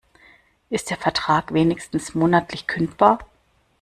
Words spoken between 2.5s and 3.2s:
kündbar?